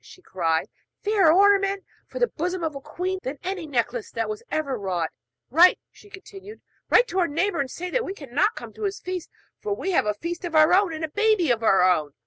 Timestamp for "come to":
8.55-8.85